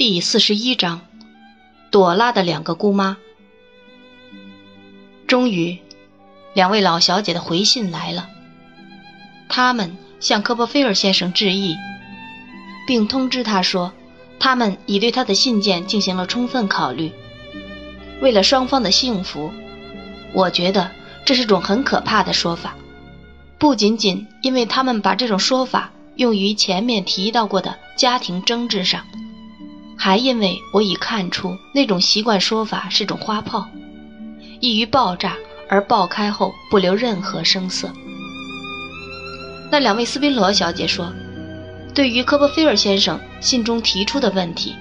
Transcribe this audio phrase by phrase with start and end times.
[0.00, 1.02] 第四十一章，
[1.90, 3.18] 朵拉的两个姑妈。
[5.26, 5.76] 终于，
[6.54, 8.30] 两位老小姐的回信来了。
[9.50, 11.76] 他们向科波菲尔先生致意，
[12.86, 13.92] 并通知他说，
[14.38, 17.12] 他们已对他的信件进行了充分考虑。
[18.22, 19.52] 为了双方的幸福，
[20.32, 20.90] 我觉得
[21.26, 22.74] 这是种很可怕的说法。
[23.58, 29.04] 不仅仅因为他们把这种说法用于前面提到过的家庭争执上。
[30.02, 33.68] 还因为我已看出那种习惯说法是种花炮，
[34.58, 35.36] 易于爆炸，
[35.68, 37.92] 而爆开后不留任何声色。
[39.70, 41.12] 那两位斯宾罗小姐说，
[41.94, 44.74] 对于科波菲尔先生信中提出的问题，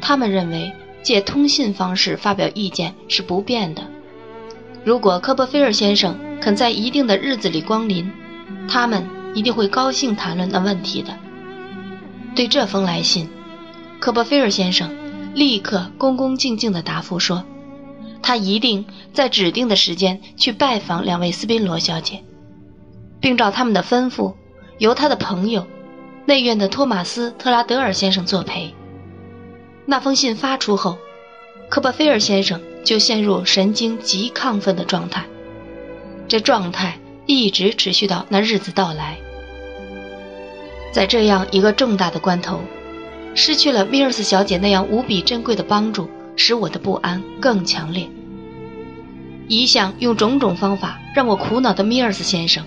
[0.00, 3.84] 他们认为借通信方式发表意见是不变的。
[4.82, 8.10] 如果科波菲尔先生肯在一定的日子里光临，
[8.68, 11.16] 他们一定会高兴谈论那问题的。
[12.34, 13.28] 对这封来信。
[14.06, 14.94] 科波菲尔先生
[15.34, 17.44] 立刻恭恭敬敬地答复说
[18.22, 22.22] ：“他一定在指定的时间去拜访两位斯宾罗小姐，
[23.18, 24.34] 并照他们的吩咐，
[24.78, 25.66] 由他的朋友
[26.24, 28.72] 内院的托马斯·特拉德尔先生作陪。”
[29.86, 30.98] 那封信发出后，
[31.68, 35.24] 科波菲尔先生就陷入神经极亢奋的状态，
[36.28, 39.18] 这状态一直持续到那日子到来。
[40.92, 42.60] 在这样一个重大的关头。
[43.36, 48.08] 失去了米尔斯小姐那样无比珍贵的帮助，使我的不安更强烈。
[49.46, 52.64] 一向用种种方法让我苦恼的米尔斯先生，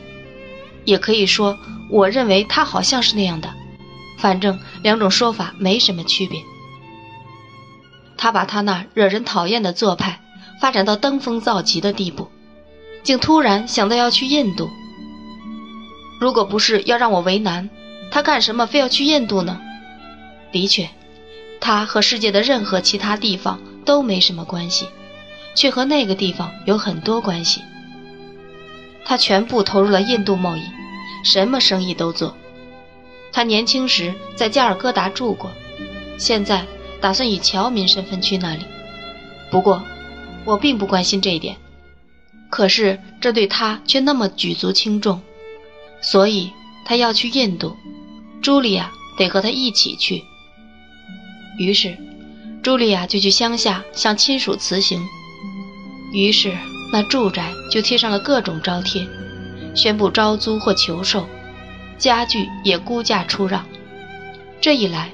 [0.86, 1.58] 也可以说，
[1.90, 3.50] 我认为他好像是那样的。
[4.20, 6.40] 反正两种说法没什么区别。
[8.16, 10.20] 他把他那惹人讨厌的做派
[10.62, 12.28] 发展到登峰造极的地步，
[13.02, 14.70] 竟突然想到要去印度。
[16.22, 17.70] 如果不是要让我为难，
[18.12, 19.60] 他干什么非要去印度呢？
[20.52, 20.90] 的确，
[21.60, 24.88] 他和世界的任何其他地方都没什么关系，
[25.56, 27.62] 却和那个地方有很多关系。
[29.06, 30.62] 他全部投入了印度贸易，
[31.24, 32.36] 什么生意都做。
[33.32, 35.52] 他年轻时在加尔各答住过，
[36.18, 36.66] 现在
[37.00, 38.66] 打算以侨民身份去那里。
[39.52, 39.84] 不过，
[40.46, 41.58] 我并不关心这一点。
[42.50, 45.22] 可是这对他却那么举足轻重，
[46.02, 46.52] 所以
[46.86, 47.76] 他要去印度，
[48.42, 50.24] 茱莉亚得和他一起去。
[51.60, 51.98] 于是，
[52.64, 55.06] 茱莉亚就去乡下向亲属辞行。
[56.14, 56.54] 于是，
[56.92, 59.06] 那住宅就贴上了各种招贴，
[59.76, 61.28] 宣布招租或求售，
[61.98, 63.66] 家具也估价出让。
[64.62, 65.12] 这一来，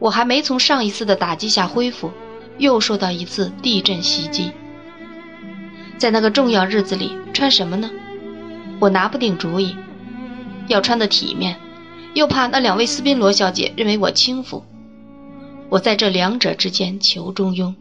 [0.00, 2.10] 我还没从上一次的打击下恢复，
[2.58, 4.50] 又受到一次地震袭击。
[5.96, 7.88] 在那个重要日子里，穿什么呢？
[8.80, 9.76] 我拿不定主意。
[10.66, 11.56] 要穿得体面，
[12.12, 14.64] 又怕那两位斯宾罗小姐认为我轻浮。
[15.68, 17.74] 我在这两者之间求中庸。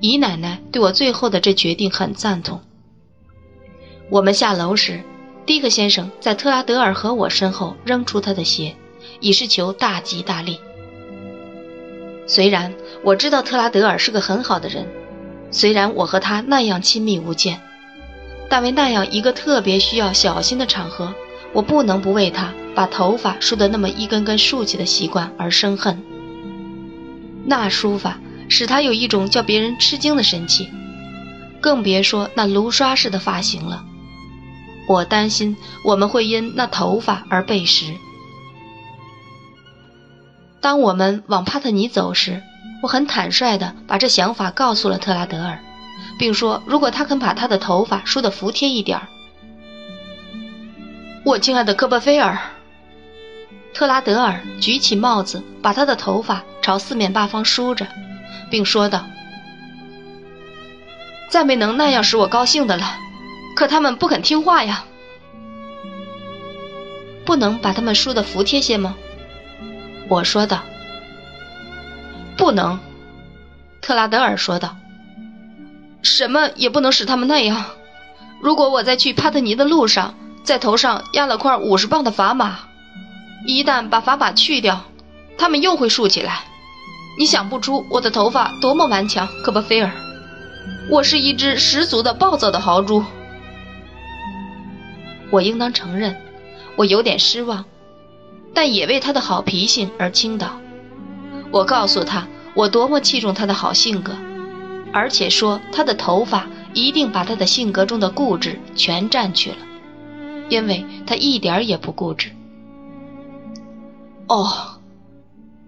[0.00, 2.60] 姨奶奶对我最后的这决定很赞同。
[4.10, 5.00] 我们下楼时，
[5.46, 8.74] 迪克先生在特拉德尔和我身后扔出他的鞋，
[9.20, 10.60] 以示求大吉大利。
[12.26, 14.86] 虽然我知道特拉德尔是个很好的人，
[15.50, 17.60] 虽然我和他那样亲密无间，
[18.48, 21.14] 但为那样一个特别需要小心的场合，
[21.52, 26.00] 我不能不为他把头发梳得那么一根根竖起的习惯而生恨。
[27.46, 28.18] 那梳法
[28.48, 30.68] 使他有一种叫别人吃惊的神气，
[31.60, 33.84] 更别说那炉刷式的发型了。
[34.88, 37.94] 我担心我们会因那头发而背时。
[40.60, 42.42] 当我们往帕特尼走时，
[42.82, 45.60] 我很坦率地把这想法告诉了特拉德尔，
[46.18, 49.08] 并说如果他肯把他的头发梳得服帖一点儿，
[51.24, 52.38] 我亲爱的科波菲尔。
[53.76, 57.86] 特拉德尔举起帽子，把他的头发朝四面八方梳着，
[58.48, 59.04] 并说道
[61.28, 62.96] ：“再没能那样使我高兴的了。
[63.54, 64.86] 可他们不肯听话呀。
[67.26, 68.96] 不能把他们梳得服帖些吗？”
[70.08, 70.62] 我说道。
[72.38, 72.80] “不能。”
[73.82, 74.74] 特拉德尔说道。
[76.00, 77.62] “什么也不能使他们那样。
[78.40, 80.14] 如果我在去帕特尼的路上，
[80.44, 82.60] 在头上压了块五十磅的砝码。”
[83.46, 84.84] 一旦把砝码去掉，
[85.38, 86.44] 它们又会竖起来。
[87.18, 89.90] 你想不出我的头发多么顽强，科波菲尔。
[90.90, 93.04] 我是一只十足的暴躁的豪猪。
[95.30, 96.16] 我应当承认，
[96.76, 97.64] 我有点失望，
[98.52, 100.58] 但也为他的好脾性而倾倒。
[101.50, 104.12] 我告诉他，我多么器重他的好性格，
[104.92, 109.56] 而且说他的头发一定把他的性格中的固执全占去了，
[110.48, 112.30] 因为他一点也不固执。
[114.28, 114.80] 哦，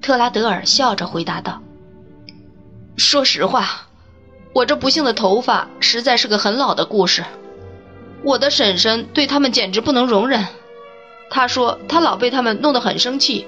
[0.03, 1.63] 特拉德尔笑着回答道
[2.99, 3.87] ：“说实话，
[4.53, 7.25] 我这不幸的头发实在是个很老的故事。
[8.25, 10.45] 我的婶婶对他们简直不能容忍，
[11.31, 13.47] 她说她老被他们弄得很生气。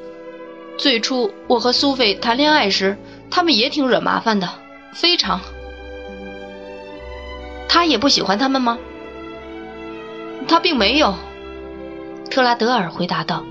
[0.79, 2.97] 最初我和苏菲谈恋爱时，
[3.31, 4.49] 他们也挺惹麻烦的，
[4.95, 5.41] 非常。
[7.69, 8.79] 他也不喜欢他们吗？
[10.47, 11.15] 他并没有，
[12.31, 13.45] 特拉德尔回答道。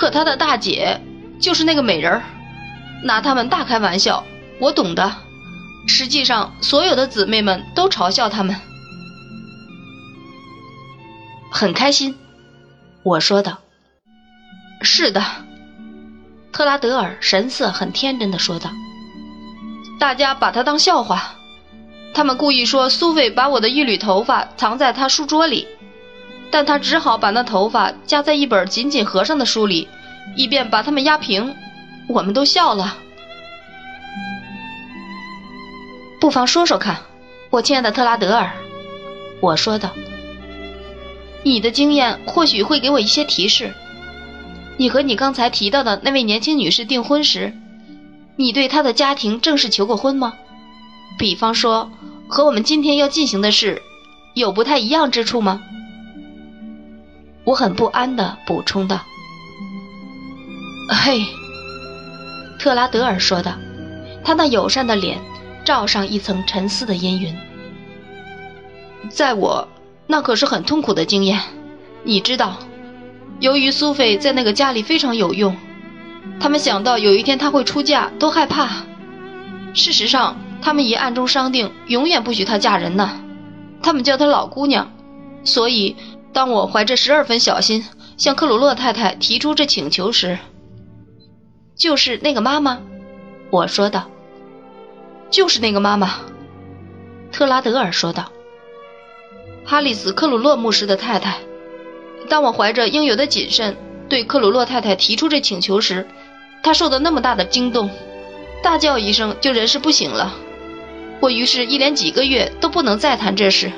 [0.00, 0.98] 可他的大姐
[1.38, 2.22] 就是那个美人儿，
[3.04, 4.24] 拿他们大开玩笑，
[4.58, 5.12] 我懂的。
[5.86, 8.56] 实际上，所有的姊妹们都嘲笑他们。
[11.52, 12.16] 很开心，
[13.02, 13.58] 我说道。
[14.80, 15.22] 是的，
[16.50, 18.70] 特拉德尔神色很天真的说道。
[19.98, 21.34] 大家把他当笑话。
[22.14, 25.68] 他们故意说苏菲把我的一缕头发藏在他书桌里，
[26.50, 29.88] 但他只好把那头发夹在一本紧紧合上的书里，
[30.36, 31.54] 以便把它们压平。
[32.08, 32.96] 我们都笑了。
[36.20, 36.98] 不妨说说看，
[37.50, 38.52] 我亲爱的特拉德尔，
[39.40, 39.90] 我说道。
[41.42, 43.72] 你的经验或许会给我一些提示。
[44.76, 47.54] 你和你刚才提到的那位年轻女士订婚时，
[48.36, 50.34] 你对她的家庭正式求过婚吗？
[51.18, 51.90] 比方说。
[52.32, 53.82] 和我们今天要进行的事，
[54.34, 55.60] 有不太一样之处吗？
[57.50, 59.00] 我很不安地补充道。
[60.88, 61.20] 嘿，
[62.60, 63.54] 特拉德尔说道，
[64.22, 65.18] 他那友善的脸
[65.64, 67.36] 罩上一层沉思的阴云。
[69.08, 69.66] 在我，
[70.06, 71.40] 那可是很痛苦的经验。
[72.04, 72.56] 你知道，
[73.40, 75.56] 由于苏菲在那个家里非常有用，
[76.38, 78.68] 他们想到有一天她会出嫁，都害怕。
[79.74, 80.36] 事实上。
[80.62, 83.18] 他们已暗中商定，永远不许她嫁人呢。
[83.82, 84.92] 他们叫她老姑娘，
[85.42, 85.96] 所以
[86.32, 87.84] 当我怀着十二分小心
[88.16, 90.38] 向克鲁洛太太提出这请求时，
[91.76, 92.80] 就是那个妈妈，
[93.50, 94.08] 我说道。
[95.30, 96.10] 就是那个妈妈，
[97.30, 98.32] 特拉德尔说道。
[99.64, 101.38] 哈里斯·克鲁洛牧师的太太。
[102.28, 103.76] 当我怀着应有的谨慎
[104.08, 106.06] 对克鲁洛太太提出这请求时，
[106.62, 107.90] 她受到那么大的惊动，
[108.62, 110.34] 大叫一声就人事不省了。
[111.20, 113.70] 我于是，一连几个月都不能再谈这事。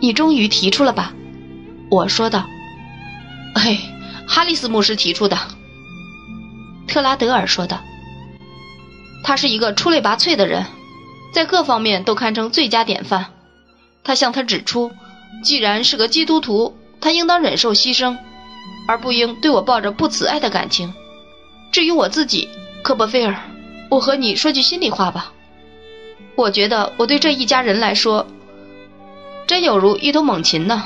[0.00, 1.12] 你终于提出了吧？
[1.90, 2.46] 我说道。
[3.54, 3.78] 嘿，
[4.26, 5.36] 哈里斯牧师提出的。
[6.86, 7.80] 特拉德尔说道。
[9.24, 10.64] 他是一个出类拔萃的人，
[11.34, 13.26] 在各方面都堪称最佳典范。
[14.04, 14.90] 他向他指出，
[15.42, 18.16] 既然是个基督徒，他应当忍受牺牲，
[18.86, 20.94] 而不应对我抱着不慈爱的感情。
[21.72, 22.48] 至于我自己，
[22.82, 23.36] 科波菲尔。
[23.90, 25.32] 我和你说句心里话吧，
[26.36, 28.26] 我觉得我对这一家人来说，
[29.48, 30.84] 真有如一头猛禽呢。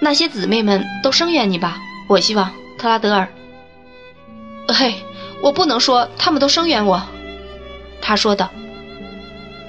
[0.00, 1.78] 那些姊妹们都声援你吧，
[2.08, 3.28] 我希望特拉德尔。
[4.68, 4.94] 嘿，
[5.42, 7.02] 我不能说他们都声援我，
[8.00, 8.50] 他说道。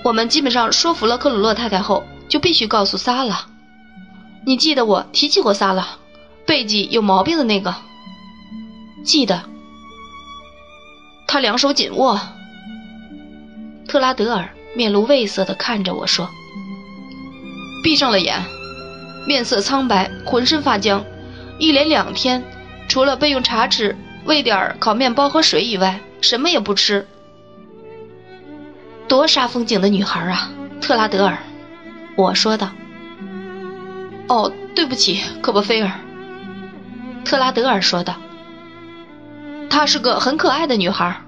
[0.04, 3.48] 我们基本上说服了克鲁洛太太后，就必须告诉萨拉。
[4.46, 5.88] 你记得我提起过萨拉，
[6.46, 7.74] 背脊有毛病的那个，
[9.04, 9.42] 记得。
[11.28, 12.22] 他两手紧握。
[13.88, 16.30] 特拉德尔面露畏色地看着我说
[17.84, 18.44] ：“闭上了眼，
[19.26, 21.04] 面色苍白，浑身发僵，
[21.58, 22.44] 一连两天，
[22.88, 27.08] 除了备用茶匙、喂点烤面包和水以外，什么也不吃。
[29.08, 30.52] 多煞风景的女孩啊，
[30.82, 31.38] 特拉德尔。”
[32.18, 32.70] 我说道。
[34.28, 35.92] “哦，对不起，科波菲尔。”
[37.24, 38.16] 特拉德尔说道。
[39.70, 41.22] 她是个很可爱的女孩，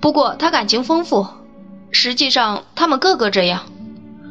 [0.00, 1.26] 不过她感情丰富。
[2.00, 3.66] 实际上，他们个个这样。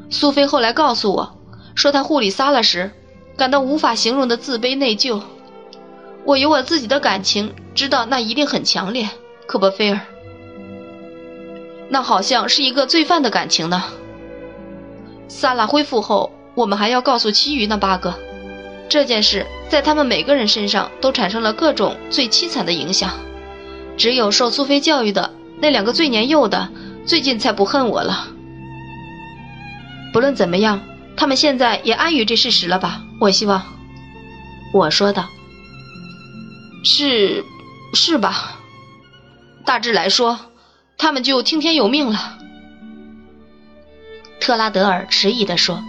[0.10, 1.38] 苏菲后来告诉我，
[1.76, 2.92] 说她护理萨拉时，
[3.36, 5.22] 感到无法形容的自卑内疚。
[6.24, 9.10] 我有我自己的感情，知道那一定很强烈。
[9.48, 10.00] 科伯菲尔，
[11.90, 13.84] 那好像是一个罪犯的感情呢。
[15.28, 18.14] 萨拉恢复后，我们还要告诉其余那八个，
[18.88, 23.12] 这件事在他们每个人身上都产生了各种最凄惨的影响。
[23.98, 26.70] 只有受苏菲教育的那两个最年幼的，
[27.08, 28.28] 最近才不恨我了。
[30.12, 30.82] 不论怎么样，
[31.16, 33.02] 他们现在也安于这事实了吧？
[33.22, 33.64] 我希望，
[34.74, 35.30] 我说道。
[36.84, 37.44] 是，
[37.94, 38.60] 是吧？
[39.66, 40.38] 大致来说，
[40.98, 42.38] 他们就听天由命了。
[44.40, 45.82] 特拉德尔迟疑地说：“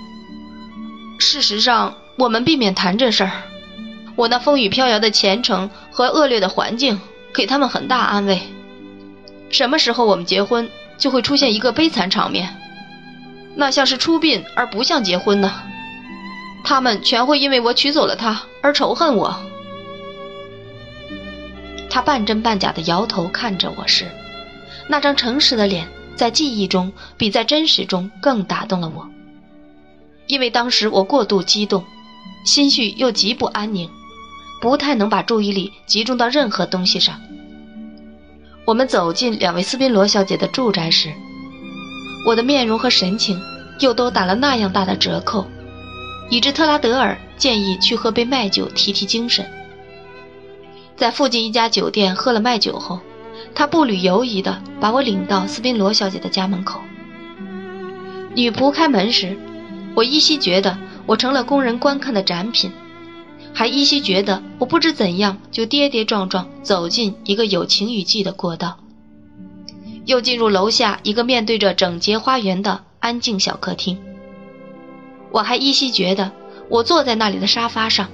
[1.19, 3.33] 事实上，我们避免谈这事儿。
[4.17, 7.01] 我那风雨飘摇的前程和恶劣的环境。”
[7.35, 8.41] 给他们很大安慰。
[9.51, 12.55] 什么时候我们结婚，就会出现一个悲惨场面，
[13.55, 15.63] 那像是出殡而不像结婚呢？
[16.65, 19.41] 他们全会因为我娶走了她而仇恨我。
[21.89, 24.11] 他半真半假的摇头看着我时，
[24.89, 29.09] 那张诚实的脸在记忆中比在真实中更打动了我。
[30.27, 31.85] 因为当时我过度激动，
[32.45, 33.89] 心绪又极不安宁，
[34.61, 37.19] 不太能把注意力集中到任何东西上。
[38.69, 41.11] 我们走进两位斯宾罗小姐的住宅时，
[42.27, 43.41] 我的面容和神情
[43.81, 45.47] 又都打了那样大的折扣，
[46.29, 49.51] 以致特拉德尔建议去喝杯麦酒提提精神。
[50.99, 53.01] 在附近一家酒店喝了麦酒后，
[53.55, 56.79] 他步履犹疑地把我领到斯宾罗小姐的家门口。
[58.35, 59.35] 女仆开门时。
[59.95, 62.71] 我依稀觉得我成了供人观看的展品，
[63.55, 68.79] 还依稀觉得我不知怎样就跌跌撞撞走进一个有晴雨季的过道，
[70.05, 73.99] 又进入楼下一个面对着整洁花园的安静小客厅。
[75.31, 76.31] 我还依稀觉得
[76.69, 78.09] 我坐在那里的沙发上，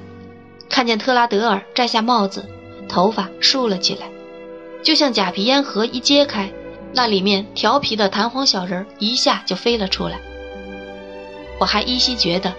[0.69, 2.49] 看见特拉德尔摘下帽子，
[2.89, 4.09] 头发竖了起来，
[4.83, 6.51] 就像假皮烟盒一揭开，
[6.93, 10.21] 那里面调皮的弹簧小人一下就飞了出来。
[11.61, 12.53] 我还依稀觉得，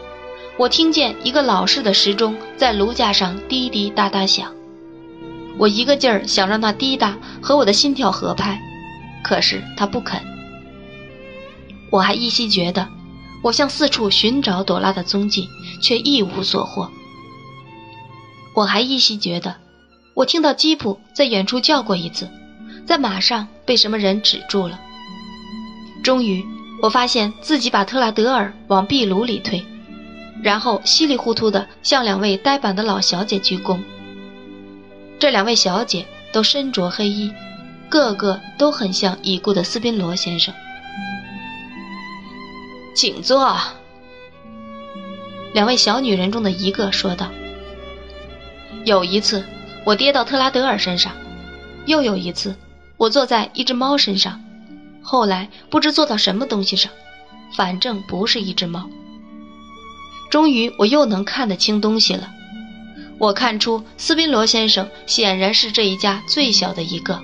[0.57, 4.53] 我听见一个老式的时钟在炉架上滴滴答答响。
[5.57, 8.59] 我一个劲儿想让它滴答和我的心跳合拍，
[9.23, 10.21] 可是它不肯。
[11.91, 12.87] 我还依稀觉得，
[13.43, 15.47] 我向四处寻找朵拉的踪迹，
[15.81, 16.89] 却一无所获。
[18.55, 19.55] 我还依稀觉得，
[20.13, 22.29] 我听到基普在远处叫过一次，
[22.85, 24.79] 在马上被什么人止住了。
[26.03, 26.45] 终于。
[26.81, 29.65] 我发现自己把特拉德尔往壁炉里推，
[30.41, 33.79] 然后稀里糊涂地向两位呆板的老小姐鞠躬。
[35.17, 37.31] 这两位小姐都身着黑衣，
[37.89, 40.53] 个个都很像已故的斯宾罗先生。
[42.95, 43.57] 请坐。
[45.53, 47.31] 两位小女人中的一个说道
[48.85, 49.43] ：“有一次，
[49.85, 51.13] 我跌到特拉德尔身上；
[51.85, 52.55] 又有一次，
[52.97, 54.41] 我坐在一只猫身上。”
[55.01, 56.91] 后来不知坐到什么东西上，
[57.55, 58.89] 反正不是一只猫。
[60.35, 62.29] 终于我又能看得清东西了。
[63.17, 67.23] 我看出斯宾罗先生显然是这一家最小的一个。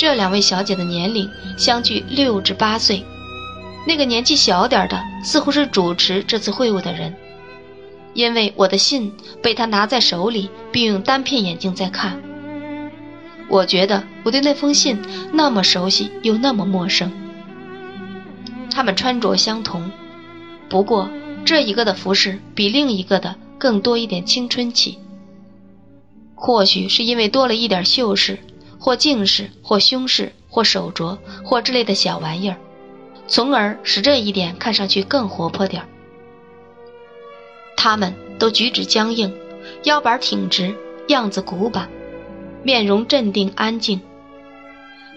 [0.00, 3.04] 这两位小姐的年龄相距六至八岁，
[3.86, 7.14] 那个年纪小点的似乎是主持这次会晤的人，
[8.14, 12.20] 因为我的信被他拿在手里，并用单片眼镜在看。
[13.48, 15.00] 我觉得我对那封信
[15.32, 17.12] 那么熟悉又那么陌生。
[18.72, 19.88] 他们穿着相同，
[20.68, 21.08] 不过
[21.44, 24.98] 这一个的服饰比另一个的更多一点青春气。
[26.34, 28.38] 或许是因为多了一点绣饰，
[28.78, 32.56] 或镜饰，或胸饰，或手镯，或之类的小玩意儿，
[33.28, 35.88] 从而使这一点看上去更活泼点儿。
[37.76, 39.32] 他们都举止僵硬，
[39.84, 40.74] 腰板挺直，
[41.08, 41.88] 样子古板。
[42.64, 44.00] 面容镇定安静。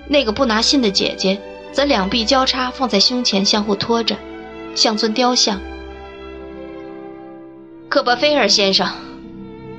[0.07, 1.39] 那个不拿信的姐姐，
[1.71, 4.15] 则两臂交叉放在胸前，相互托着，
[4.75, 5.59] 像尊雕像。
[7.95, 8.93] 科波菲尔先生，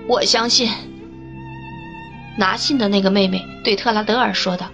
[0.09, 0.71] 我相信。
[2.39, 4.71] 拿信的那个妹妹对特拉德尔说道：“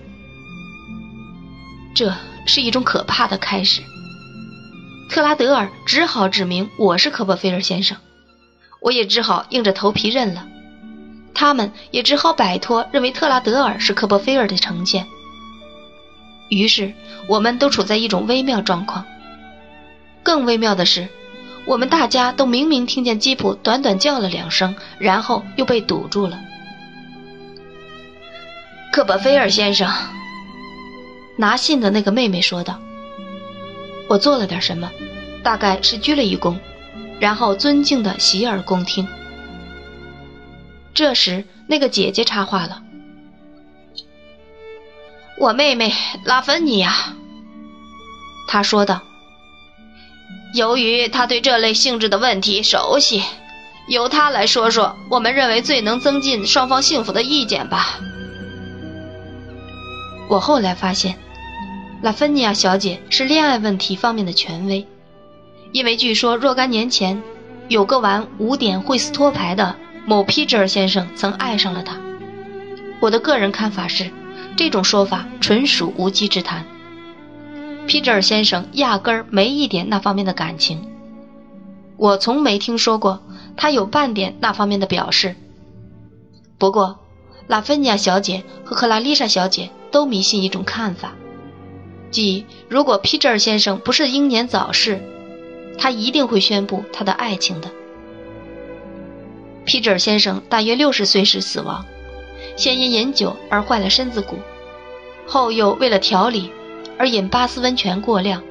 [1.93, 2.15] 这
[2.47, 3.83] 是一种可怕的开始。”
[5.11, 7.97] 特拉德尔只好指明我是科波菲尔先生，
[8.81, 10.47] 我也只好硬着头皮认了。
[11.35, 15.05] 他们也只好摆脱认为特拉德尔是科波菲尔的成见。
[16.49, 16.95] 于是，
[17.27, 19.05] 我们都处在一种微妙状况。
[20.23, 21.09] 更微妙的是，
[21.65, 26.41] 我们大家都明明听见基普短短叫了两声，然后又被堵住了。
[28.93, 29.91] 科波菲尔先生，
[31.37, 32.79] 拿信的那个妹妹说道
[34.09, 34.91] ：“我做了点什么，
[35.43, 36.57] 大概是鞠了一躬，
[37.19, 39.07] 然后尊敬的洗耳恭听。”
[40.93, 42.83] 这时，那个姐姐插话了
[45.39, 46.93] ：“我妹妹拉芬尼亚。”
[48.47, 49.01] 她说道
[50.55, 53.23] ：“由于他对这类性质的问题熟悉，
[53.89, 57.99] 由他来说说我们认为最能增进双方幸福的意见吧。”
[60.29, 61.19] 我后来发现，
[62.03, 64.87] 拉芬尼亚小姐是恋爱问题方面的权威，
[65.73, 67.23] 因为据说若干年前，
[67.69, 69.77] 有个玩五点惠斯托牌的。
[70.05, 71.97] 某皮哲尔先生曾爱上了她。
[72.99, 74.11] 我的个人看法是，
[74.57, 76.67] 这种说法纯属无稽之谈。
[77.87, 80.81] 皮哲尔先生压根儿没一点那方面的感情，
[81.97, 83.23] 我从没听说过
[83.57, 85.37] 他有半点那方面的表示。
[86.59, 87.01] 不过，
[87.49, 91.13] 拉芬尼亚小姐和克拉丽莎小姐都迷信一种看法，
[92.11, 95.01] 即如果皮哲尔先生不是英年早逝，
[95.77, 97.69] 他一定会宣布他的爱情的。
[99.65, 101.85] 皮哲尔先生大约六十岁时死亡，
[102.57, 104.39] 先因饮酒而坏了身子骨，
[105.27, 106.51] 后又为了调理
[106.99, 108.43] 而饮巴斯温泉过量。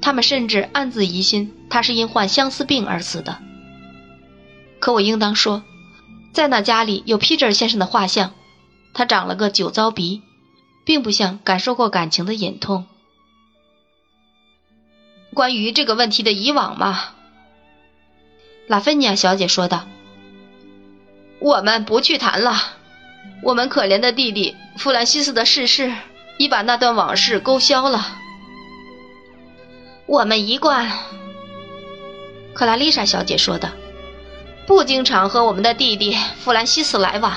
[0.00, 3.38] 他们甚至暗自疑心他是因患相思病而死的。
[4.78, 5.64] 可我应当说，
[6.32, 8.32] 在那家里有皮尔先生的画像，
[8.94, 10.22] 他长了个酒糟鼻，
[10.84, 12.86] 并不像感受过感情的隐痛。
[15.34, 17.14] 关于这个问题的以往嘛，
[18.68, 19.86] 拉芬尼亚小姐说道
[21.40, 22.54] ：“我们不去谈了。
[23.42, 25.92] 我们可怜的弟弟弗兰西斯的逝世，
[26.38, 28.06] 已把那段往事勾销了。
[30.06, 30.90] 我们一贯，
[32.54, 33.68] 克拉丽莎小姐说道。”
[34.66, 37.32] 不经常和我们的弟弟弗兰西斯来往，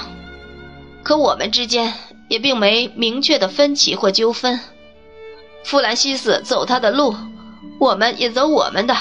[1.04, 1.94] 可我们之间
[2.28, 4.60] 也并没明确的分歧或纠纷。
[5.64, 7.16] 弗兰西斯走他的路，
[7.80, 8.96] 我们也走我们的。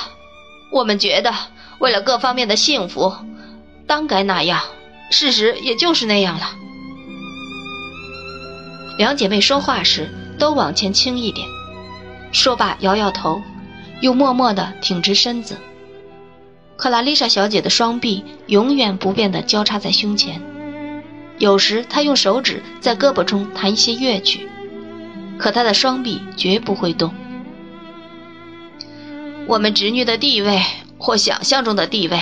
[0.71, 1.33] 我们觉得
[1.79, 3.15] 为了各方面的幸福，
[3.87, 4.63] 当该那样。
[5.11, 6.51] 事实也就是那样了。
[8.99, 11.47] 两姐妹说话时都往前倾一点，
[12.33, 13.41] 说罢摇摇头，
[14.01, 15.57] 又默默地挺直身子。
[16.77, 20.43] 克拉丽莎小姐的双臂永远不变地交叉在胸前，
[21.39, 24.49] 有时她用手指在胳膊中弹一些乐曲，
[25.39, 27.15] 可她的双臂绝不会动。
[29.47, 30.61] 我们侄女的地位
[30.99, 32.21] 或想象中的地位，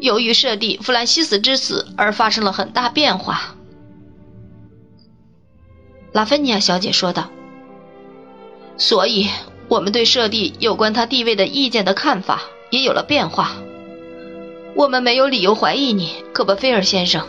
[0.00, 3.54] 由于舍弟弗兰西斯之死而发生了很大变化。
[6.12, 7.30] 拉芬尼亚小姐说道
[8.76, 9.28] ：“所以，
[9.68, 13.52] 我们对舍弟有关他地位的意见的看法也有了变化。”
[14.76, 17.26] 我们没有理由怀疑你，科波菲尔先生，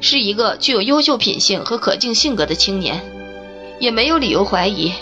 [0.00, 3.02] 是一个具有优秀品性和可敬性格的青年，
[3.78, 4.92] 也没有理由怀疑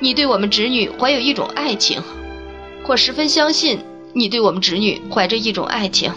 [0.00, 2.02] 你对我们侄女怀有一种爱情，
[2.84, 3.80] 或十分相信
[4.12, 6.12] 你对我们侄女怀着一种爱情。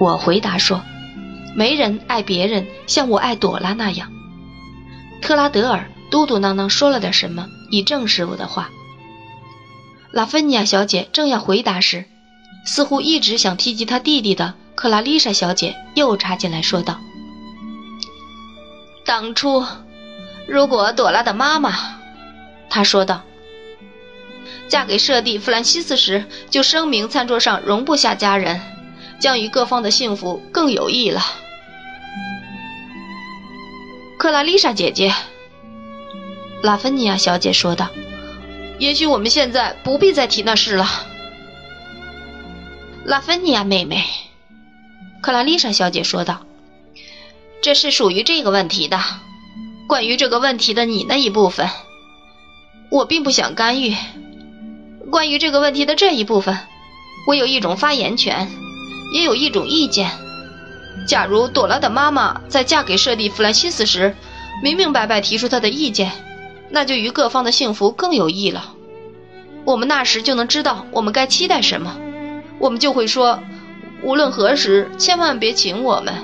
[0.00, 0.80] 我回答说
[1.54, 4.10] ：“没人爱别人像我爱朵拉那样。”
[5.22, 8.68] 特拉德尔嘟嘟囔囔说了点什么，以证实我的话。
[10.10, 12.04] 拉芬尼亚小姐正要回答时。
[12.64, 17.00] 似乎一直想提及她弟弟的克拉丽莎小姐又插进来说道
[19.04, 19.66] ：“当初，
[20.46, 21.72] 如果朵拉的妈妈，
[22.70, 23.22] 她说道，
[24.68, 28.60] 嫁给舍弟弗兰西斯时就声明餐桌上容不下家人，
[29.18, 31.20] 将与各方的幸福更有益了。”
[34.22, 35.12] 克拉丽莎姐姐，
[36.62, 37.88] 拉芬尼亚小姐说道
[38.78, 40.88] ：“也许我们现在不必再提那事了。”
[43.04, 44.04] 拉芬尼亚妹妹，
[45.20, 46.46] 克拉丽莎小姐说道
[47.62, 49.00] ：“这是属于这个问题的。
[49.88, 51.68] 关于这个问题的你那一部分，
[52.92, 53.96] 我并不想干预。
[55.10, 56.56] 关于这个问题的这一部分，
[57.26, 58.48] 我有一种发言权，
[59.16, 60.12] 也有一种意见。
[61.06, 64.14] 假如朵拉的妈妈在嫁给舍弟弗兰西斯时，
[64.62, 66.12] 明明白白提出她的意见，
[66.70, 68.74] 那就与各方的幸福更有益了。
[69.64, 71.96] 我们那时就能知道我们该期待什么。”
[72.58, 73.40] 我们就会说，
[74.04, 76.14] 无论何时，千万别请我们。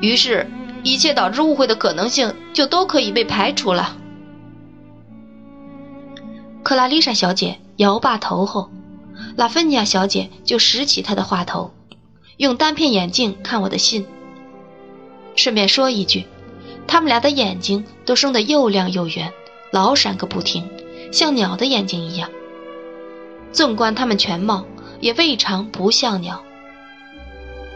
[0.00, 0.48] 于是，
[0.84, 3.96] 一切导致误会的可能性就都可以被排除了。
[6.62, 8.70] 克拉丽莎小姐摇罢头后，
[9.36, 11.72] 拉芬尼亚小姐就拾起她的话头，
[12.40, 14.06] 用单片眼镜看我的信。
[15.36, 16.24] 顺便说一句，
[16.86, 19.30] 他们俩的眼睛都生得又亮又圆，
[19.70, 20.66] 老闪个不停，
[21.12, 22.30] 像鸟的眼睛一样。
[23.52, 24.64] 纵观他们全貌。
[25.00, 26.42] 也未尝不像鸟。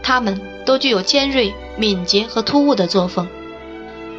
[0.03, 3.27] 他们都具有尖锐、敏捷和突兀的作风，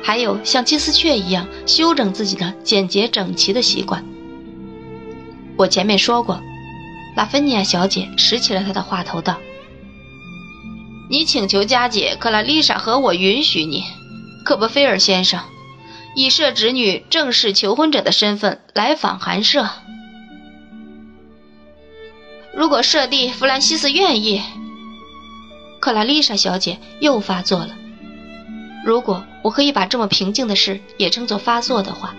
[0.03, 4.05] 还有像金丝雀一样修整自己的简洁整齐的习惯。
[5.57, 6.41] 我前面说过，
[7.15, 9.39] 拉芬尼亚小姐拾起了她的话头道
[11.09, 13.85] ：“你请求佳姐克拉丽莎和我允许你，
[14.45, 15.41] 克伯菲尔先生，
[16.17, 19.69] 以舍侄女正式求婚者的身份来访寒舍。”
[22.53, 24.43] 如果舍弟弗兰西斯愿意，
[25.79, 27.77] 克拉丽莎小姐又发作了。
[28.85, 32.15] 如果我可以把这么平静的事也称作发作的话，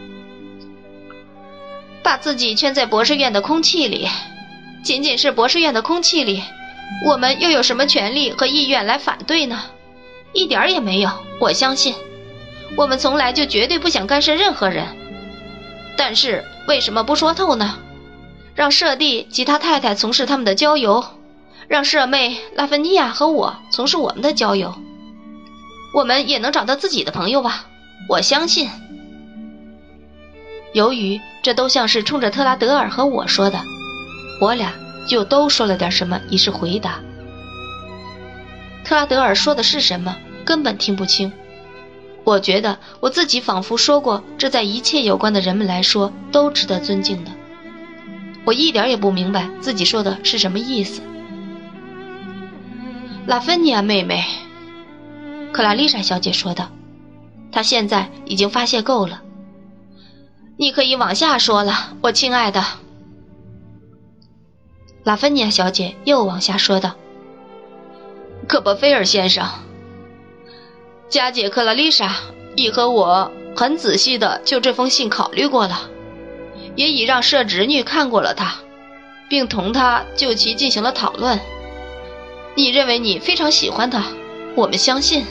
[2.04, 4.08] 把自己圈在博士院的空气里，
[4.84, 6.43] 仅仅是博士院的空气里，
[7.06, 9.62] 我们又有什么权利和意愿来反对呢？
[10.34, 11.10] 一点儿也没有。
[11.39, 11.95] 我相信，
[12.76, 14.86] 我们从来就绝对不想干涉任何人。
[15.97, 17.78] 但是为什么不说透呢？
[18.56, 21.04] 让舍弟及他太太从事他们的郊游，
[21.67, 24.73] 让舍妹拉芬尼亚和我从事我们的郊游，
[25.93, 27.65] 我们也能找到自己的朋友吧？
[28.10, 28.69] 我相信。
[30.73, 33.60] 由于这都像是冲着特拉德尔和我说的，
[34.41, 34.73] 我俩
[35.07, 36.99] 就都说了点什么以示回答。
[38.83, 40.15] 特拉德尔说的是什么，
[40.45, 41.31] 根本听不清。
[42.23, 47.31] 我觉得我自己仿佛说过，这在一切有关的人们来说都值得尊敬的。
[48.45, 51.01] 我一点也不明白自己说的是什么意思。
[53.25, 54.23] 拉芬尼亚妹妹，
[55.51, 56.69] 克拉丽莎小姐说道
[57.51, 59.21] ：“她现在已经发泄够了，
[60.57, 62.63] 你可以往下说了，我亲爱的。”
[65.07, 66.95] 拉芬尼亚小姐又往下说道
[68.45, 69.47] ：“科伯菲尔先生。”
[71.07, 72.13] 佳姐克拉丽莎
[72.57, 75.89] 已和我很仔细的就这封信考虑过了，
[76.75, 78.55] 也已让舍侄女看过了它，
[79.29, 81.39] 并同她就其进行了讨论。
[82.55, 84.03] 你认为你非常喜欢他，
[84.57, 85.23] 我们相信。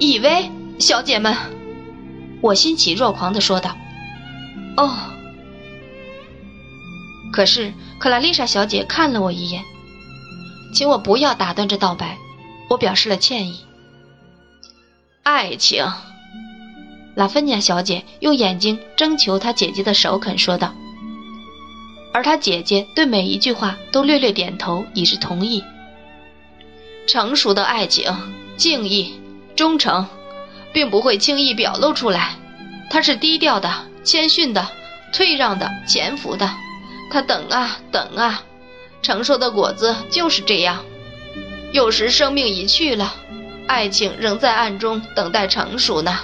[0.00, 1.36] 以为小姐们，
[2.40, 3.70] 我欣喜若狂的说道
[4.76, 4.98] ：“哦。”
[7.36, 9.62] 可是克拉丽莎小姐看了我一眼，
[10.72, 12.16] 请我不要打断这道白。
[12.70, 13.60] 我表示了歉意。
[15.22, 15.86] 爱情，
[17.14, 20.74] 拉芬尼亚小姐用眼睛征求她姐姐的首肯说道，
[22.14, 25.62] 而她姐姐对每一句话都略略点头，以示同意。
[27.06, 28.16] 成熟的爱情，
[28.56, 29.20] 敬意、
[29.54, 30.06] 忠诚，
[30.72, 32.36] 并不会轻易表露出来，
[32.88, 33.70] 它是低调的、
[34.02, 34.66] 谦逊的、
[35.12, 36.50] 退让的、潜伏的。
[37.10, 38.42] 他等啊等啊，
[39.02, 40.84] 成熟的果子就是这样。
[41.72, 43.14] 有时生命已去了，
[43.66, 46.20] 爱情仍在暗中等待成熟呢。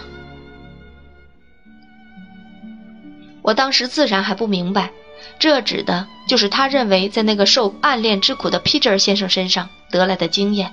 [3.42, 4.90] 我当时自然还不明白，
[5.38, 10.70] 这指的就是他认为在那个受暗恋之苦的皮尔先生身上得来的经验。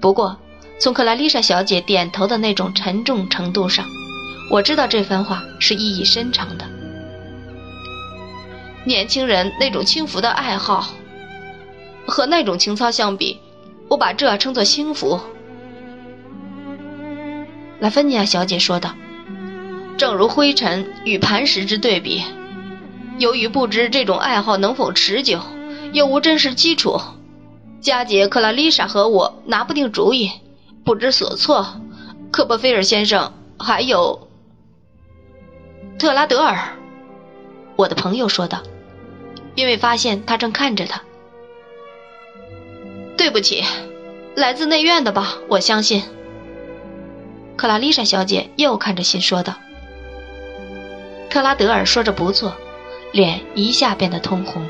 [0.00, 0.38] 不过，
[0.80, 3.84] 从克拉丽莎小姐点头的那种沉重程度上，
[4.50, 6.64] 我知道这番话是意义深长的。
[8.84, 10.88] 年轻人那种轻浮的爱好。
[12.06, 13.38] 和那种情操相比，
[13.88, 15.20] 我把这称作轻浮。
[17.78, 18.94] 拉芬尼亚小姐说道
[19.96, 22.22] ：“正如灰尘与磐石之对比，
[23.18, 25.40] 由于不知这种爱好能否持久，
[25.92, 27.00] 又无真实基础，
[27.80, 30.30] 佳姐克拉丽莎和我拿不定主意，
[30.84, 31.80] 不知所措。
[32.32, 34.28] 科波菲尔先生还有
[35.98, 36.76] 特拉德尔，
[37.76, 38.62] 我的朋友说道，
[39.54, 41.02] 因为发现他正看着他。”
[43.16, 43.62] 对不起，
[44.34, 45.34] 来自内院的吧？
[45.48, 46.02] 我相信。
[47.56, 49.54] 克拉丽莎小姐又看着信说道。
[51.28, 52.56] 特拉德尔说着不错，
[53.12, 54.66] 脸一下变得通红。